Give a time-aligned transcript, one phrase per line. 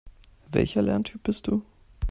[0.51, 1.63] Welcher Lerntyp bist du?